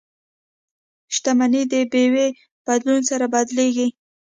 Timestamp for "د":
1.71-1.73